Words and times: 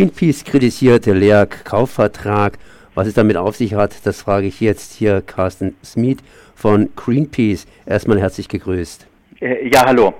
Greenpeace 0.00 0.44
kritisierte 0.44 1.12
LEAG-Kaufvertrag. 1.12 2.58
Was 2.94 3.06
es 3.06 3.12
damit 3.12 3.36
auf 3.36 3.56
sich 3.56 3.74
hat, 3.74 3.94
das 4.04 4.22
frage 4.22 4.46
ich 4.46 4.58
jetzt 4.62 4.94
hier 4.94 5.20
Carsten 5.20 5.76
Smith 5.84 6.16
von 6.54 6.88
Greenpeace. 6.96 7.66
Erstmal 7.84 8.18
herzlich 8.18 8.48
gegrüßt. 8.48 9.06
Äh, 9.42 9.68
ja, 9.68 9.84
hallo. 9.84 10.14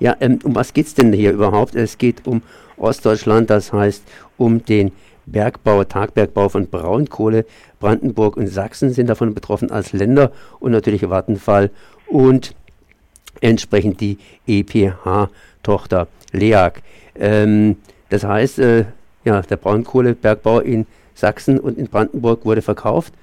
Ja, 0.00 0.16
ähm, 0.18 0.40
um 0.42 0.56
was 0.56 0.72
geht 0.72 0.88
es 0.88 0.94
denn 0.94 1.12
hier 1.12 1.30
überhaupt? 1.30 1.76
Es 1.76 1.96
geht 1.96 2.26
um 2.26 2.42
Ostdeutschland, 2.76 3.50
das 3.50 3.72
heißt 3.72 4.02
um 4.36 4.64
den 4.64 4.90
Bergbau, 5.26 5.84
Tagbergbau 5.84 6.48
von 6.48 6.66
Braunkohle. 6.66 7.46
Brandenburg 7.78 8.36
und 8.36 8.48
Sachsen 8.48 8.92
sind 8.92 9.06
davon 9.06 9.32
betroffen 9.32 9.70
als 9.70 9.92
Länder 9.92 10.32
und 10.58 10.72
natürlich 10.72 11.08
Vattenfall 11.08 11.70
und 12.08 12.52
entsprechend 13.40 14.00
die 14.00 14.18
EPH-Tochter 14.48 16.08
LEAG. 16.32 16.82
Ähm, 17.14 17.76
das 18.08 18.24
heißt, 18.24 18.58
äh, 18.58 18.84
ja, 19.24 19.40
der 19.40 19.56
Braunkohlebergbau 19.56 20.60
in 20.60 20.86
Sachsen 21.14 21.58
und 21.58 21.78
in 21.78 21.88
Brandenburg 21.88 22.44
wurde 22.44 22.62
verkauft 22.62 23.14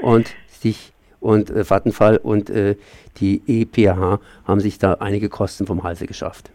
und 0.00 0.34
sich 0.48 0.92
und 1.20 1.50
äh, 1.50 1.64
Vattenfall 1.64 2.16
und 2.16 2.50
äh, 2.50 2.76
die 3.18 3.42
EPH 3.46 4.20
haben 4.46 4.60
sich 4.60 4.78
da 4.78 4.94
einige 4.94 5.28
Kosten 5.28 5.66
vom 5.66 5.82
Halse 5.82 6.06
geschafft. 6.06 6.50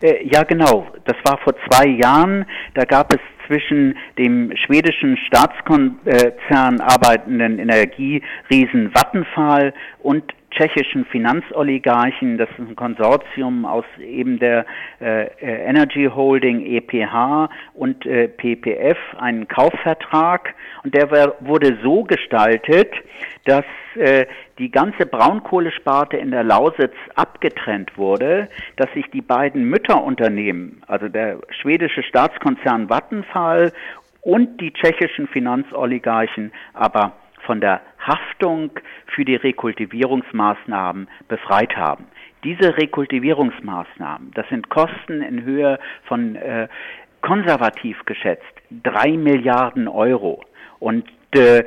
Äh, 0.00 0.26
ja, 0.26 0.42
genau. 0.44 0.86
Das 1.04 1.16
war 1.24 1.38
vor 1.38 1.54
zwei 1.68 1.86
Jahren. 1.86 2.46
Da 2.74 2.84
gab 2.84 3.12
es 3.12 3.20
zwischen 3.46 3.96
dem 4.18 4.56
schwedischen 4.56 5.16
Staatskonzern 5.26 6.80
arbeitenden 6.80 7.58
Energieriesen 7.58 8.90
Vattenfall 8.92 9.74
und 10.00 10.24
tschechischen 10.52 11.04
Finanzoligarchen. 11.06 12.38
Das 12.38 12.48
ist 12.50 12.58
ein 12.58 12.76
Konsortium 12.76 13.64
aus 13.64 13.84
eben 13.98 14.38
der 14.38 14.64
äh, 15.00 15.26
Energy 15.40 16.08
Holding 16.14 16.64
EPH 16.64 17.48
und 17.74 18.06
äh, 18.06 18.28
PPF, 18.28 18.98
einen 19.18 19.48
Kaufvertrag. 19.48 20.54
Und 20.84 20.94
der 20.94 21.10
wurde 21.40 21.78
so 21.82 22.04
gestaltet, 22.04 22.92
dass 23.44 23.64
äh, 23.96 24.26
die 24.58 24.70
ganze 24.70 25.06
Braunkohlesparte 25.06 26.16
in 26.16 26.30
der 26.30 26.44
Lausitz 26.44 26.94
abgetrennt 27.14 27.96
wurde, 27.98 28.48
dass 28.76 28.92
sich 28.92 29.10
die 29.10 29.22
beiden 29.22 29.64
Mütterunternehmen, 29.64 30.82
also 30.86 31.08
der 31.08 31.38
schwedische 31.60 32.02
Staatskonzern 32.02 32.88
Vattenfall 32.88 33.72
und 34.20 34.60
die 34.60 34.72
tschechischen 34.72 35.26
Finanzoligarchen 35.26 36.52
aber 36.74 37.12
von 37.46 37.60
der 37.60 37.80
Haftung 37.98 38.70
für 39.06 39.24
die 39.24 39.36
Rekultivierungsmaßnahmen 39.36 41.08
befreit 41.28 41.76
haben. 41.76 42.06
Diese 42.44 42.76
Rekultivierungsmaßnahmen, 42.76 44.32
das 44.34 44.48
sind 44.48 44.68
Kosten 44.68 45.22
in 45.22 45.44
Höhe 45.44 45.78
von 46.04 46.36
äh, 46.36 46.68
konservativ 47.20 48.04
geschätzt 48.04 48.42
drei 48.82 49.12
Milliarden 49.12 49.86
Euro. 49.88 50.42
Und 50.80 51.04
äh, 51.36 51.64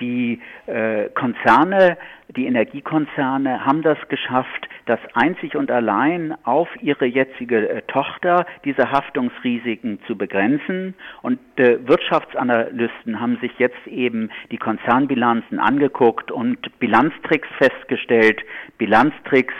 die 0.00 0.40
äh, 0.66 1.08
Konzerne, 1.10 1.96
die 2.36 2.46
Energiekonzerne 2.46 3.64
haben 3.64 3.82
das 3.82 3.98
geschafft, 4.08 4.68
das 4.86 5.00
einzig 5.14 5.56
und 5.56 5.70
allein 5.70 6.34
auf 6.44 6.68
ihre 6.80 7.04
jetzige 7.04 7.68
äh, 7.68 7.82
Tochter 7.82 8.46
diese 8.64 8.90
Haftungsrisiken 8.90 10.00
zu 10.06 10.16
begrenzen. 10.16 10.94
Und 11.22 11.38
äh, 11.56 11.86
Wirtschaftsanalysten 11.86 13.20
haben 13.20 13.38
sich 13.40 13.52
jetzt 13.58 13.86
eben 13.86 14.30
die 14.50 14.58
Konzernbilanzen 14.58 15.58
angeguckt 15.58 16.30
und 16.30 16.78
Bilanztricks 16.78 17.48
festgestellt, 17.58 18.40
Bilanztricks, 18.78 19.54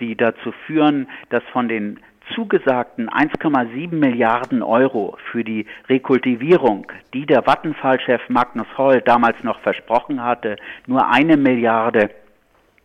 die 0.00 0.16
dazu 0.16 0.52
führen, 0.66 1.08
dass 1.30 1.42
von 1.52 1.68
den 1.68 2.00
zugesagten 2.34 3.08
1,7 3.08 3.94
Milliarden 3.94 4.62
Euro 4.62 5.16
für 5.30 5.44
die 5.44 5.66
Rekultivierung, 5.88 6.90
die 7.14 7.26
der 7.26 7.42
Vattenfall-Chef 7.42 8.28
Magnus 8.28 8.66
Holl 8.76 9.00
damals 9.02 9.42
noch 9.42 9.60
versprochen 9.60 10.22
hatte, 10.22 10.56
nur 10.86 11.08
eine 11.08 11.36
Milliarde 11.36 12.10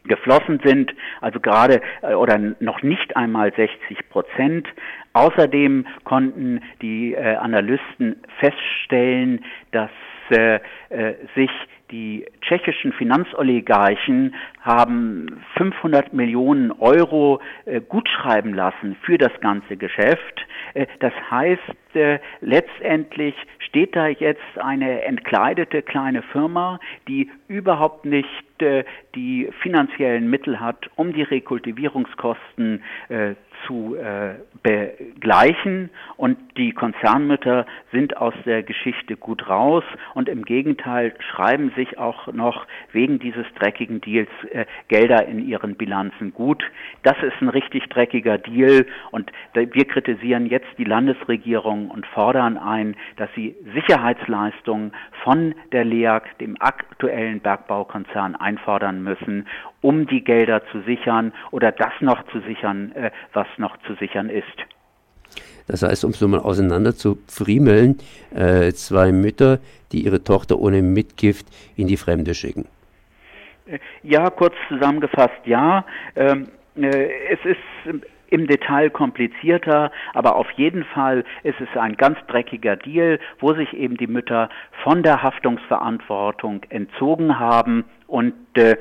geflossen 0.05 0.59
sind, 0.63 0.93
also 1.19 1.39
gerade 1.39 1.81
äh, 2.01 2.13
oder 2.13 2.37
noch 2.59 2.81
nicht 2.81 3.15
einmal 3.15 3.53
60 3.53 4.09
Prozent. 4.09 4.67
Außerdem 5.13 5.85
konnten 6.03 6.61
die 6.81 7.13
äh, 7.13 7.35
Analysten 7.35 8.15
feststellen, 8.39 9.43
dass 9.71 9.91
äh, 10.29 10.55
äh 10.89 11.15
sich 11.35 11.51
die 11.91 12.25
tschechischen 12.41 12.93
Finanzoligarchen 12.93 14.35
haben 14.61 15.43
500 15.57 16.13
Millionen 16.13 16.71
Euro 16.71 17.41
äh, 17.65 17.81
gutschreiben 17.81 18.53
lassen 18.53 18.95
für 19.01 19.17
das 19.17 19.31
ganze 19.41 19.77
Geschäft. 19.77 20.47
Äh, 20.73 20.87
das 20.99 21.13
heißt, 21.29 21.95
äh, 21.95 22.19
letztendlich 22.39 23.35
steht 23.59 23.95
da 23.95 24.07
jetzt 24.07 24.57
eine 24.57 25.03
entkleidete 25.03 25.81
kleine 25.81 26.21
Firma, 26.21 26.79
die 27.07 27.29
überhaupt 27.47 28.05
nicht 28.05 28.27
äh, 28.59 28.83
die 29.15 29.49
finanziellen 29.61 30.29
Mittel 30.29 30.59
hat, 30.59 30.89
um 30.95 31.13
die 31.13 31.23
Rekultivierungskosten 31.23 32.83
zu 33.67 33.97
begleichen. 34.63 35.89
Und 36.17 36.37
die 36.57 36.71
Konzernmütter 36.71 37.65
sind 37.91 38.17
aus 38.17 38.33
der 38.45 38.63
Geschichte 38.63 39.17
gut 39.17 39.49
raus. 39.49 39.83
Und 40.13 40.29
im 40.29 40.45
Gegenteil 40.45 41.13
schreiben 41.31 41.71
sich 41.75 41.97
auch 41.97 42.27
noch 42.31 42.65
wegen 42.93 43.19
dieses 43.19 43.45
dreckigen 43.59 43.99
Deals 44.01 44.29
Gelder 44.87 45.25
in 45.27 45.45
ihren 45.45 45.75
Bilanzen 45.75 46.33
gut. 46.33 46.63
Das 47.03 47.17
ist 47.21 47.39
ein 47.41 47.49
richtig 47.49 47.89
dreckiger 47.89 48.37
Deal. 48.37 48.85
Und 49.11 49.31
wir 49.53 49.85
kritisieren 49.85 50.47
jetzt 50.51 50.67
die 50.77 50.83
Landesregierung 50.83 51.89
und 51.89 52.05
fordern 52.05 52.57
ein, 52.57 52.95
dass 53.15 53.29
sie 53.35 53.55
Sicherheitsleistungen 53.73 54.91
von 55.23 55.55
der 55.71 55.85
LEAG, 55.85 56.23
dem 56.39 56.57
aktuellen 56.59 57.39
Bergbaukonzern, 57.39 58.35
einfordern 58.35 59.01
müssen, 59.01 59.47
um 59.79 60.05
die 60.05 60.23
Gelder 60.23 60.61
zu 60.71 60.81
sichern 60.81 61.33
oder 61.51 61.71
das 61.71 61.93
noch 62.01 62.21
zu 62.31 62.41
sichern, 62.41 62.91
äh, 62.91 63.11
was 63.33 63.47
noch 63.57 63.77
zu 63.87 63.95
sichern 63.95 64.29
ist. 64.29 64.45
Das 65.67 65.83
heißt, 65.83 66.03
um 66.03 66.11
es 66.11 66.19
nochmal 66.19 66.41
auseinander 66.41 66.93
zu 66.93 67.19
friemeln, 67.27 67.97
äh, 68.35 68.73
zwei 68.73 69.13
Mütter, 69.13 69.59
die 69.93 70.03
ihre 70.03 70.21
Tochter 70.21 70.59
ohne 70.59 70.81
Mitgift 70.81 71.45
in 71.77 71.87
die 71.87 71.97
Fremde 71.97 72.33
schicken. 72.33 72.67
Äh, 73.67 73.79
ja, 74.03 74.29
kurz 74.29 74.53
zusammengefasst, 74.67 75.41
ja. 75.45 75.85
Ähm, 76.15 76.49
äh, 76.75 77.09
es 77.29 77.39
ist 77.45 78.10
im 78.31 78.47
Detail 78.47 78.89
komplizierter, 78.89 79.91
aber 80.13 80.35
auf 80.35 80.49
jeden 80.51 80.83
Fall 80.85 81.23
ist 81.43 81.59
es 81.61 81.77
ein 81.77 81.97
ganz 81.97 82.17
dreckiger 82.27 82.75
Deal, 82.77 83.19
wo 83.39 83.53
sich 83.53 83.73
eben 83.73 83.97
die 83.97 84.07
Mütter 84.07 84.49
von 84.83 85.03
der 85.03 85.21
Haftungsverantwortung 85.21 86.63
entzogen 86.69 87.37
haben 87.37 87.85
und 88.07 88.33
äh, 88.55 88.77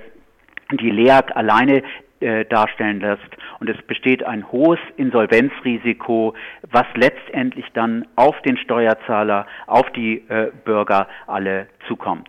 die 0.73 0.91
LEAG 0.91 1.37
alleine 1.37 1.83
äh, 2.21 2.45
darstellen 2.45 3.01
lässt. 3.01 3.29
Und 3.59 3.69
es 3.69 3.81
besteht 3.83 4.25
ein 4.25 4.51
hohes 4.53 4.79
Insolvenzrisiko, 4.97 6.35
was 6.71 6.87
letztendlich 6.95 7.67
dann 7.75 8.07
auf 8.17 8.41
den 8.43 8.57
Steuerzahler, 8.57 9.47
auf 9.67 9.91
die 9.93 10.19
äh, 10.29 10.51
Bürger 10.65 11.09
alle 11.27 11.67
zukommt. 11.89 12.29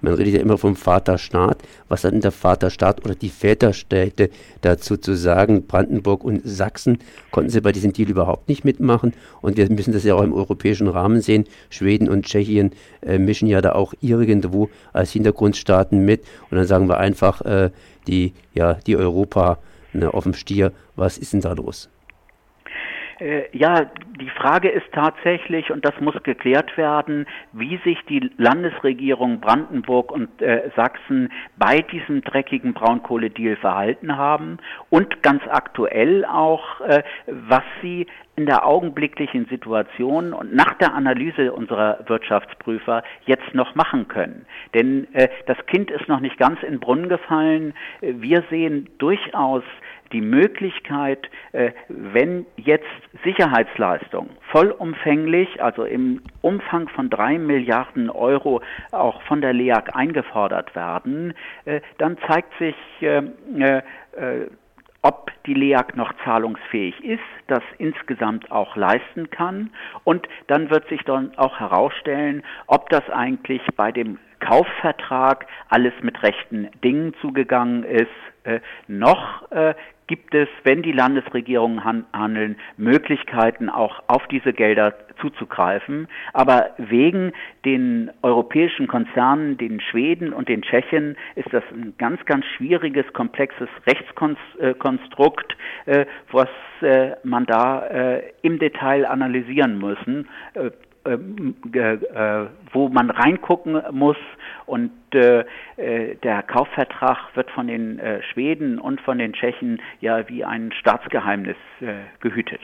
Man 0.00 0.14
redet 0.14 0.34
ja 0.34 0.40
immer 0.40 0.58
vom 0.58 0.76
Vaterstaat. 0.76 1.58
Was 1.88 2.04
hat 2.04 2.12
denn 2.12 2.20
der 2.20 2.30
Vaterstaat 2.30 3.04
oder 3.04 3.14
die 3.14 3.30
Väterstädte 3.30 4.30
dazu 4.60 4.96
zu 4.96 5.16
sagen? 5.16 5.66
Brandenburg 5.66 6.22
und 6.22 6.42
Sachsen 6.44 6.98
konnten 7.32 7.50
sie 7.50 7.60
bei 7.60 7.72
diesem 7.72 7.92
Deal 7.92 8.08
überhaupt 8.08 8.48
nicht 8.48 8.64
mitmachen. 8.64 9.12
Und 9.40 9.56
wir 9.56 9.68
müssen 9.70 9.92
das 9.92 10.04
ja 10.04 10.14
auch 10.14 10.22
im 10.22 10.32
europäischen 10.32 10.86
Rahmen 10.86 11.20
sehen. 11.20 11.44
Schweden 11.70 12.08
und 12.08 12.26
Tschechien 12.26 12.72
äh, 13.02 13.18
mischen 13.18 13.48
ja 13.48 13.60
da 13.60 13.72
auch 13.72 13.92
irgendwo 14.00 14.70
als 14.92 15.10
Hintergrundstaaten 15.12 16.04
mit. 16.04 16.22
Und 16.50 16.58
dann 16.58 16.66
sagen 16.66 16.88
wir 16.88 16.98
einfach, 16.98 17.40
äh, 17.40 17.70
die, 18.06 18.34
ja, 18.54 18.74
die 18.74 18.96
Europa 18.96 19.58
ne, 19.92 20.14
auf 20.14 20.24
dem 20.24 20.34
Stier, 20.34 20.72
was 20.94 21.18
ist 21.18 21.32
denn 21.32 21.40
da 21.40 21.52
los? 21.52 21.88
Äh, 23.20 23.56
ja, 23.56 23.86
die 24.20 24.30
Frage 24.30 24.68
ist 24.68 24.86
tatsächlich, 24.92 25.70
und 25.70 25.84
das 25.84 25.98
muss 26.00 26.20
geklärt 26.22 26.76
werden, 26.76 27.26
wie 27.52 27.78
sich 27.84 27.98
die 28.08 28.30
Landesregierung 28.36 29.40
Brandenburg 29.40 30.12
und 30.12 30.40
äh, 30.40 30.70
Sachsen 30.76 31.32
bei 31.56 31.80
diesem 31.80 32.22
dreckigen 32.22 32.74
Braunkohledeal 32.74 33.56
verhalten 33.56 34.16
haben 34.16 34.58
und 34.90 35.22
ganz 35.22 35.42
aktuell 35.48 36.24
auch, 36.24 36.80
äh, 36.80 37.02
was 37.26 37.62
sie 37.82 38.06
in 38.36 38.46
der 38.46 38.64
augenblicklichen 38.64 39.46
Situation 39.46 40.32
und 40.32 40.54
nach 40.54 40.74
der 40.74 40.94
Analyse 40.94 41.52
unserer 41.52 41.98
Wirtschaftsprüfer 42.06 43.02
jetzt 43.26 43.52
noch 43.52 43.74
machen 43.74 44.06
können. 44.06 44.46
Denn 44.74 45.12
äh, 45.12 45.28
das 45.46 45.58
Kind 45.66 45.90
ist 45.90 46.06
noch 46.06 46.20
nicht 46.20 46.38
ganz 46.38 46.62
in 46.62 46.78
Brunnen 46.78 47.08
gefallen. 47.08 47.74
Wir 48.00 48.44
sehen 48.48 48.88
durchaus 48.98 49.64
die 50.12 50.20
Möglichkeit, 50.20 51.30
äh, 51.52 51.72
wenn 51.88 52.46
jetzt 52.56 52.86
Sicherheitsleistungen 53.24 54.30
vollumfänglich, 54.50 55.62
also 55.62 55.84
im 55.84 56.22
Umfang 56.40 56.88
von 56.88 57.10
drei 57.10 57.38
Milliarden 57.38 58.10
Euro 58.10 58.62
auch 58.92 59.22
von 59.22 59.40
der 59.40 59.52
LEAG 59.52 59.94
eingefordert 59.94 60.74
werden, 60.74 61.34
äh, 61.64 61.80
dann 61.98 62.16
zeigt 62.26 62.52
sich 62.58 62.76
äh, 63.00 63.32
ob 65.02 65.30
die 65.46 65.54
LEAG 65.54 65.96
noch 65.96 66.12
zahlungsfähig 66.24 67.02
ist, 67.04 67.22
das 67.46 67.62
insgesamt 67.78 68.50
auch 68.50 68.76
leisten 68.76 69.30
kann. 69.30 69.70
Und 70.04 70.28
dann 70.48 70.70
wird 70.70 70.88
sich 70.88 71.02
dann 71.04 71.32
auch 71.38 71.60
herausstellen, 71.60 72.42
ob 72.66 72.90
das 72.90 73.08
eigentlich 73.08 73.62
bei 73.76 73.92
dem 73.92 74.18
Kaufvertrag 74.48 75.46
alles 75.68 75.92
mit 76.02 76.22
rechten 76.22 76.68
Dingen 76.82 77.14
zugegangen 77.20 77.84
ist. 77.84 78.08
Äh, 78.44 78.60
noch 78.86 79.50
äh, 79.50 79.74
gibt 80.06 80.34
es, 80.34 80.48
wenn 80.64 80.82
die 80.82 80.92
Landesregierungen 80.92 81.84
han 81.84 82.06
handeln, 82.14 82.56
Möglichkeiten 82.78 83.68
auch 83.68 84.02
auf 84.06 84.26
diese 84.28 84.54
Gelder 84.54 84.94
zuzugreifen. 85.20 86.08
Aber 86.32 86.70
wegen 86.78 87.32
den 87.66 88.10
europäischen 88.22 88.86
Konzernen, 88.88 89.58
den 89.58 89.82
Schweden 89.82 90.32
und 90.32 90.48
den 90.48 90.62
Tschechen, 90.62 91.16
ist 91.34 91.52
das 91.52 91.62
ein 91.70 91.92
ganz, 91.98 92.24
ganz 92.24 92.46
schwieriges, 92.56 93.04
komplexes 93.12 93.68
Rechtskonstrukt, 93.86 95.56
äh, 95.84 96.06
was 96.32 96.48
äh, 96.80 97.16
man 97.22 97.44
da 97.44 97.86
äh, 97.86 98.22
im 98.40 98.58
Detail 98.58 99.04
analysieren 99.04 99.78
müssen. 99.78 100.26
Äh, 101.04 101.12
äh, 101.12 102.46
wo 102.72 102.88
man 102.88 103.10
reingucken 103.10 103.80
muss 103.92 104.16
und 104.66 104.90
äh, 105.14 105.44
äh, 105.76 106.16
der 106.16 106.42
Kaufvertrag 106.42 107.34
wird 107.34 107.50
von 107.50 107.66
den 107.66 107.98
äh, 107.98 108.20
Schweden 108.22 108.78
und 108.78 109.00
von 109.00 109.18
den 109.18 109.32
Tschechen 109.32 109.80
ja 110.00 110.28
wie 110.28 110.44
ein 110.44 110.72
Staatsgeheimnis 110.72 111.56
äh, 111.80 111.94
gehütet. 112.20 112.60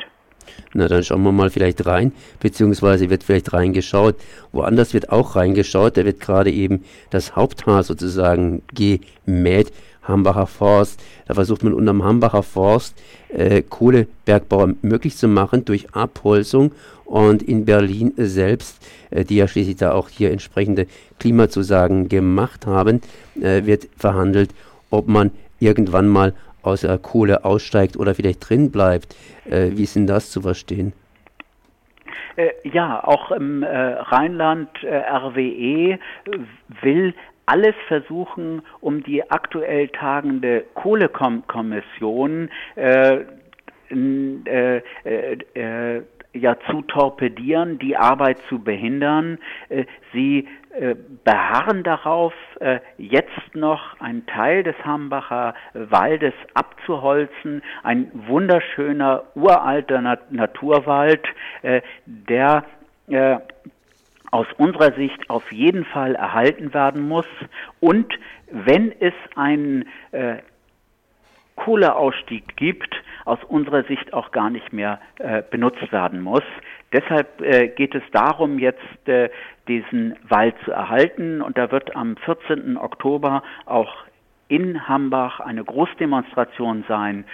Na, 0.74 0.88
dann 0.88 1.02
schauen 1.02 1.22
wir 1.22 1.32
mal 1.32 1.48
vielleicht 1.48 1.86
rein, 1.86 2.12
beziehungsweise 2.40 3.08
wird 3.08 3.24
vielleicht 3.24 3.52
reingeschaut. 3.52 4.16
Woanders 4.52 4.92
wird 4.92 5.10
auch 5.10 5.36
reingeschaut. 5.36 5.96
Da 5.96 6.04
wird 6.04 6.20
gerade 6.20 6.50
eben 6.50 6.84
das 7.10 7.36
Haupthaar 7.36 7.82
sozusagen 7.82 8.62
gemäht. 8.74 9.72
Hambacher 10.04 10.46
Forst. 10.46 11.02
Da 11.26 11.34
versucht 11.34 11.62
man 11.62 11.74
unterm 11.74 12.04
Hambacher 12.04 12.42
Forst 12.42 13.00
äh, 13.28 13.62
Kohlebergbau 13.62 14.68
möglich 14.82 15.16
zu 15.16 15.28
machen 15.28 15.64
durch 15.64 15.94
Abholzung 15.94 16.72
und 17.04 17.42
in 17.42 17.64
Berlin 17.64 18.12
selbst, 18.16 18.86
äh, 19.10 19.24
die 19.24 19.36
ja 19.36 19.48
schließlich 19.48 19.76
da 19.76 19.92
auch 19.92 20.08
hier 20.08 20.30
entsprechende 20.30 20.86
Klimazusagen 21.18 22.08
gemacht 22.08 22.66
haben, 22.66 23.00
äh, 23.40 23.64
wird 23.64 23.88
verhandelt, 23.96 24.50
ob 24.90 25.08
man 25.08 25.30
irgendwann 25.60 26.08
mal 26.08 26.34
aus 26.62 26.80
der 26.80 26.98
Kohle 26.98 27.44
aussteigt 27.44 27.96
oder 27.96 28.14
vielleicht 28.14 28.48
drin 28.48 28.70
bleibt. 28.70 29.14
Äh, 29.44 29.70
wie 29.72 29.84
ist 29.84 29.96
denn 29.96 30.06
das 30.06 30.30
zu 30.30 30.42
verstehen? 30.42 30.92
Äh, 32.36 32.50
ja, 32.64 33.02
auch 33.04 33.30
im 33.30 33.62
äh, 33.62 33.68
Rheinland 33.68 34.70
RWE 34.82 35.98
will 36.80 37.14
alles 37.46 37.74
versuchen, 37.88 38.62
um 38.80 39.02
die 39.02 39.30
aktuell 39.30 39.88
tagende 39.88 40.64
Kohlekommission 40.74 42.50
äh, 42.76 43.20
äh, 43.90 44.82
äh, 45.54 46.02
ja 46.34 46.56
zu 46.68 46.82
torpedieren, 46.82 47.78
die 47.78 47.96
Arbeit 47.96 48.38
zu 48.48 48.58
behindern. 48.58 49.38
Äh, 49.68 49.84
sie 50.12 50.48
äh, 50.70 50.96
beharren 51.22 51.84
darauf, 51.84 52.34
äh, 52.60 52.80
jetzt 52.98 53.54
noch 53.54 54.00
einen 54.00 54.26
Teil 54.26 54.64
des 54.64 54.76
Hambacher 54.84 55.54
Waldes 55.72 56.34
abzuholzen. 56.54 57.62
Ein 57.82 58.10
wunderschöner, 58.12 59.24
uralter 59.34 60.00
Naturwald, 60.30 61.24
der 62.06 62.64
aus 64.34 64.46
unserer 64.58 64.92
Sicht 64.94 65.30
auf 65.30 65.52
jeden 65.52 65.84
Fall 65.84 66.16
erhalten 66.16 66.74
werden 66.74 67.06
muss. 67.06 67.26
Und 67.78 68.12
wenn 68.50 68.92
es 69.00 69.14
einen 69.36 69.84
Kohleausstieg 71.56 72.56
gibt, 72.56 72.94
aus 73.24 73.38
unserer 73.48 73.84
Sicht 73.84 74.12
auch 74.12 74.32
gar 74.32 74.50
nicht 74.50 74.72
mehr 74.72 75.00
äh, 75.18 75.42
benutzt 75.48 75.92
werden 75.92 76.20
muss. 76.20 76.42
Deshalb 76.92 77.40
äh, 77.40 77.68
geht 77.68 77.94
es 77.94 78.02
darum, 78.12 78.58
jetzt 78.58 79.08
äh, 79.08 79.30
diesen 79.68 80.16
Wald 80.28 80.54
zu 80.64 80.72
erhalten 80.72 81.40
und 81.40 81.56
da 81.56 81.70
wird 81.70 81.96
am 81.96 82.16
14. 82.16 82.76
Oktober 82.76 83.42
auch 83.66 84.04
in 84.48 84.86
Hambach 84.88 85.40
eine 85.40 85.64
Großdemonstration 85.64 86.84
sein 86.86 87.24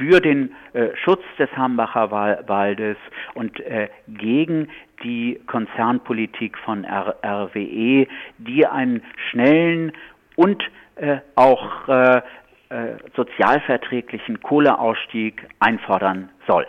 für 0.00 0.20
den 0.20 0.54
äh, 0.72 0.88
Schutz 1.04 1.22
des 1.38 1.50
Hambacher 1.56 2.10
Waldes 2.10 2.96
und 3.34 3.60
äh, 3.60 3.88
gegen 4.08 4.68
die 5.02 5.38
Konzernpolitik 5.46 6.56
von 6.58 6.84
R 6.84 7.16
RWE, 7.22 8.06
die 8.38 8.66
einen 8.66 9.02
schnellen 9.30 9.92
und 10.36 10.62
äh, 10.96 11.18
auch 11.34 11.88
äh, 11.88 12.16
äh, 12.70 12.96
sozialverträglichen 13.14 14.40
Kohleausstieg 14.40 15.46
einfordern 15.58 16.30
soll. 16.46 16.66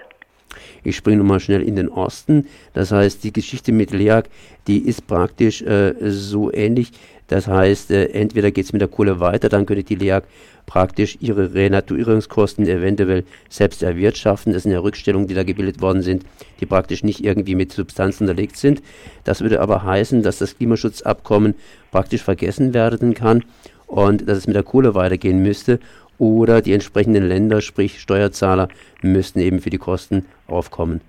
Ich 0.84 0.96
springe 0.96 1.18
nochmal 1.18 1.40
schnell 1.40 1.62
in 1.62 1.76
den 1.76 1.90
Osten. 1.90 2.48
Das 2.74 2.92
heißt, 2.92 3.24
die 3.24 3.34
Geschichte 3.34 3.72
mit 3.72 3.92
LEAG, 3.92 4.30
die 4.68 4.80
ist 4.80 5.08
praktisch 5.08 5.62
äh, 5.62 5.94
so 6.00 6.52
ähnlich. 6.52 6.92
Das 7.28 7.48
heißt, 7.48 7.92
äh, 7.92 8.08
entweder 8.08 8.52
geht 8.52 8.66
es 8.66 8.74
mit 8.74 8.82
der 8.82 8.90
Kohle 8.90 9.20
weiter, 9.20 9.48
dann 9.48 9.66
könnte 9.66 9.84
die 9.84 9.96
LEAG 9.96 10.24
praktisch 10.66 11.18
ihre 11.22 11.54
Renaturierungskosten 11.54 12.68
eventuell 12.68 13.24
selbst 13.50 13.84
erwirtschaften. 13.84 14.54
Das 14.54 14.64
sind 14.64 14.72
ja 14.72 14.80
Rückstellungen, 14.80 15.28
die 15.28 15.34
da 15.34 15.44
gebildet 15.44 15.82
worden 15.82 16.02
sind, 16.02 16.26
die 16.60 16.66
praktisch 16.66 17.04
nicht 17.04 17.24
irgendwie 17.24 17.56
mit 17.56 17.72
Substanzen 17.72 18.24
unterlegt 18.24 18.58
sind. 18.58 18.82
Das 19.24 19.42
würde 19.42 19.62
aber 19.62 19.84
heißen, 19.84 20.24
dass 20.24 20.40
das 20.40 20.58
Klimaschutzabkommen 20.58 21.56
praktisch 21.92 22.22
vergessen 22.22 22.74
werden 22.74 23.14
kann 23.14 23.44
und 23.88 24.28
dass 24.28 24.38
es 24.38 24.48
mit 24.48 24.56
der 24.56 24.64
Kohle 24.64 24.96
weitergehen 24.96 25.44
müsste 25.44 25.80
oder 26.22 26.62
die 26.62 26.74
entsprechenden 26.74 27.28
Länder, 27.28 27.62
sprich 27.62 28.00
Steuerzahler, 28.00 28.68
müssten 29.02 29.40
eben 29.40 29.60
für 29.60 29.72
die 29.72 29.80
Kosten 29.80 30.28
aufkommen. 30.48 31.02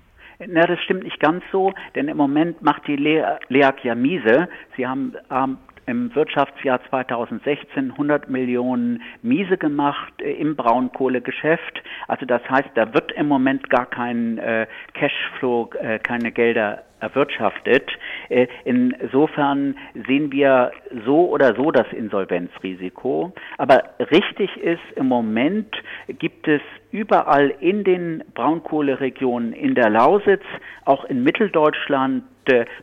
Na, 0.47 0.65
das 0.65 0.79
stimmt 0.79 1.03
nicht 1.03 1.19
ganz 1.19 1.43
so, 1.51 1.71
denn 1.93 2.07
im 2.07 2.17
Moment 2.17 2.63
macht 2.63 2.87
die 2.87 2.95
LEAG 2.95 3.83
ja 3.83 3.93
miese. 3.93 4.49
Sie 4.75 4.87
haben 4.87 5.13
ähm, 5.29 5.59
im 5.85 6.13
Wirtschaftsjahr 6.15 6.79
2016 6.89 7.91
100 7.91 8.27
Millionen 8.27 9.03
miese 9.21 9.57
gemacht 9.57 10.13
äh, 10.19 10.31
im 10.31 10.55
Braunkohlegeschäft. 10.55 11.83
Also 12.07 12.25
das 12.25 12.41
heißt, 12.49 12.69
da 12.73 12.91
wird 12.95 13.11
im 13.11 13.27
Moment 13.27 13.69
gar 13.69 13.85
kein 13.85 14.39
äh, 14.39 14.65
Cashflow, 14.95 15.69
äh, 15.79 15.99
keine 15.99 16.31
Gelder 16.31 16.83
erwirtschaftet. 16.99 17.91
Äh, 18.29 18.47
insofern 18.65 19.75
sehen 20.07 20.31
wir 20.31 20.71
so 21.05 21.29
oder 21.29 21.55
so 21.55 21.71
das 21.71 21.87
Insolvenzrisiko. 21.91 23.33
Aber 23.57 23.83
richtig 24.11 24.55
ist, 24.57 24.81
im 24.95 25.07
Moment 25.07 25.73
gibt 26.07 26.47
es 26.47 26.61
überall 26.91 27.53
in 27.59 27.83
den 27.83 28.23
Braunkohleregionen 28.33 29.53
in 29.53 29.75
der 29.75 29.89
Lausitz, 29.89 30.43
auch 30.85 31.05
in 31.05 31.23
Mitteldeutschland, 31.23 32.23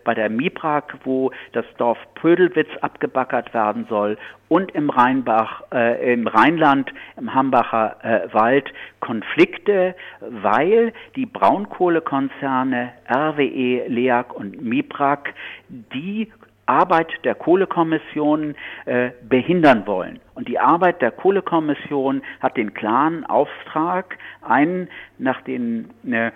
bei 0.04 0.14
der 0.14 0.30
Mibrak, 0.30 0.98
wo 1.04 1.30
das 1.52 1.64
Dorf 1.78 1.98
Pödelwitz 2.14 2.68
abgebackert 2.80 3.52
werden 3.54 3.86
soll, 3.88 4.16
und 4.48 4.72
im 4.72 4.90
Rheinbach, 4.90 5.62
äh, 5.72 6.12
im 6.12 6.26
Rheinland, 6.26 6.92
im 7.16 7.32
Hambacher 7.32 7.96
äh, 8.02 8.34
Wald 8.34 8.72
Konflikte, 8.98 9.94
weil 10.20 10.92
die 11.14 11.26
Braunkohlekonzerne 11.26 12.92
RWE, 13.08 13.86
LEAG 13.86 14.34
und 14.34 14.60
Mibrak 14.60 15.32
die 15.68 16.32
Arbeit 16.70 17.12
der 17.24 17.34
Kohlekommission 17.34 18.54
äh, 18.86 19.10
behindern 19.28 19.86
wollen. 19.86 20.20
Und 20.34 20.46
die 20.48 20.58
Arbeit 20.58 21.02
der 21.02 21.10
Kohlekommission 21.10 22.22
hat 22.40 22.56
den 22.56 22.74
klaren 22.74 23.26
Auftrag, 23.26 24.16
einen 24.42 24.88
nach 25.18 25.42
den 25.42 25.90
äh, 26.10 26.30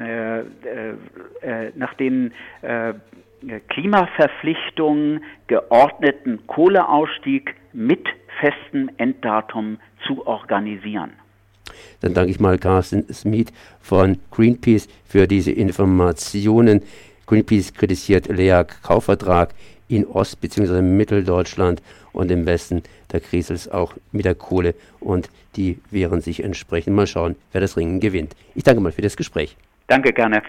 äh, 0.00 0.40
äh, 0.40 1.72
nach 1.76 1.94
den 1.94 2.32
äh, 2.62 2.94
Klimaverpflichtungen 3.68 5.22
geordneten 5.46 6.46
Kohleausstieg 6.46 7.54
mit 7.72 8.06
festem 8.40 8.90
Enddatum 8.96 9.78
zu 10.06 10.26
organisieren. 10.26 11.12
Dann 12.00 12.14
danke 12.14 12.30
ich 12.30 12.40
mal 12.40 12.58
Carsten 12.58 13.12
Smith 13.12 13.52
von 13.80 14.18
Greenpeace 14.30 14.88
für 15.04 15.26
diese 15.26 15.52
Informationen. 15.52 16.82
Greenpeace 17.26 17.74
kritisiert 17.74 18.28
LEAG 18.28 18.82
Kaufvertrag 18.82 19.54
in 19.88 20.06
Ost- 20.06 20.40
bzw. 20.40 20.82
Mitteldeutschland 20.82 21.82
und 22.12 22.30
im 22.30 22.46
Westen 22.46 22.82
der 23.12 23.20
Krise 23.20 23.54
ist 23.54 23.72
auch 23.72 23.94
mit 24.12 24.24
der 24.24 24.34
Kohle 24.34 24.74
und 24.98 25.28
die 25.56 25.78
wehren 25.90 26.20
sich 26.20 26.42
entsprechend. 26.42 26.96
Mal 26.96 27.06
schauen, 27.06 27.36
wer 27.52 27.60
das 27.60 27.76
Ringen 27.76 28.00
gewinnt. 28.00 28.34
Ich 28.54 28.64
danke 28.64 28.80
mal 28.80 28.92
für 28.92 29.02
das 29.02 29.16
Gespräch. 29.16 29.56
Danke 29.90 30.12
gerne. 30.12 30.42